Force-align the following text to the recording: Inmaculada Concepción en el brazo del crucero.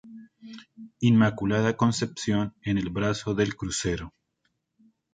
Inmaculada 0.99 1.77
Concepción 1.77 2.55
en 2.63 2.79
el 2.79 2.89
brazo 2.89 3.35
del 3.35 3.55
crucero. 3.55 4.15